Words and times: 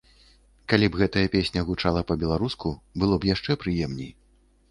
Калі 0.71 0.87
б 0.93 1.01
гэтая 1.01 1.23
песня 1.35 1.63
гучала 1.67 2.01
па-беларуску, 2.11 2.73
было 3.03 3.15
б 3.21 3.31
яшчэ 3.35 3.59
прыемней. 3.65 4.11